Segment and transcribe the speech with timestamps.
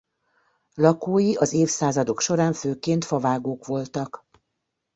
[0.75, 4.25] Lakói az évszázadok során főként favágók voltak.